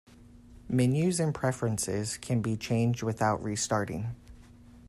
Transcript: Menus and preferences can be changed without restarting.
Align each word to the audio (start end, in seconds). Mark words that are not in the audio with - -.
Menus 0.67 1.19
and 1.19 1.31
preferences 1.31 2.17
can 2.17 2.41
be 2.41 2.57
changed 2.57 3.03
without 3.03 3.43
restarting. 3.43 4.15